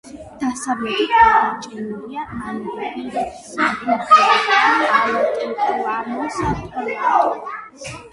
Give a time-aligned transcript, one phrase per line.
[0.43, 4.63] დასავლეთით გადაჭიმულია ანდების მთები და
[5.01, 6.41] ალტიპლანოს
[6.73, 7.21] პლატო.